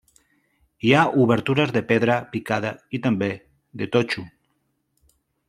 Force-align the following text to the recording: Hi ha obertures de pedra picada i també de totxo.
Hi 0.87 0.93
ha 0.93 1.01
obertures 1.25 1.73
de 1.75 1.83
pedra 1.91 2.15
picada 2.33 2.73
i 2.99 3.01
també 3.05 3.29
de 3.83 3.91
totxo. 3.99 4.27